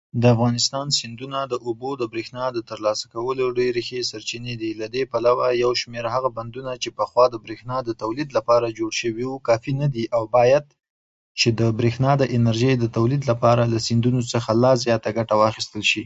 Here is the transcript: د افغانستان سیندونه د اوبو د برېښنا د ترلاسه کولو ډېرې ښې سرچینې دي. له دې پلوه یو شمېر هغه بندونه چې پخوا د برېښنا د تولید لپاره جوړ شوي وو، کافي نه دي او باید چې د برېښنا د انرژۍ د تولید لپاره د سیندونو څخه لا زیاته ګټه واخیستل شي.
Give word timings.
د 0.21 0.23
افغانستان 0.35 0.87
سیندونه 0.99 1.39
د 1.51 1.53
اوبو 1.65 1.89
د 1.97 2.03
برېښنا 2.13 2.45
د 2.53 2.59
ترلاسه 2.69 3.05
کولو 3.13 3.45
ډېرې 3.59 3.81
ښې 3.87 3.99
سرچینې 4.11 4.53
دي. 4.61 4.71
له 4.81 4.87
دې 4.93 5.03
پلوه 5.11 5.47
یو 5.63 5.71
شمېر 5.81 6.05
هغه 6.15 6.29
بندونه 6.37 6.71
چې 6.83 6.89
پخوا 6.97 7.25
د 7.31 7.35
برېښنا 7.45 7.77
د 7.83 7.89
تولید 8.01 8.29
لپاره 8.37 8.75
جوړ 8.79 8.91
شوي 9.01 9.25
وو، 9.27 9.43
کافي 9.47 9.73
نه 9.81 9.87
دي 9.95 10.05
او 10.15 10.23
باید 10.37 10.65
چې 11.39 11.49
د 11.59 11.61
برېښنا 11.79 12.11
د 12.17 12.23
انرژۍ 12.35 12.73
د 12.79 12.85
تولید 12.97 13.23
لپاره 13.31 13.63
د 13.65 13.75
سیندونو 13.87 14.21
څخه 14.33 14.49
لا 14.63 14.71
زیاته 14.83 15.09
ګټه 15.17 15.33
واخیستل 15.41 15.83
شي. 15.91 15.99